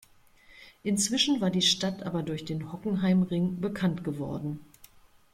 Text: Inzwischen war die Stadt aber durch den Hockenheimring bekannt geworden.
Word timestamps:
Inzwischen 0.81 1.41
war 1.41 1.51
die 1.51 1.61
Stadt 1.61 2.01
aber 2.01 2.23
durch 2.23 2.43
den 2.43 2.71
Hockenheimring 2.73 3.59
bekannt 3.61 4.03
geworden. 4.03 4.59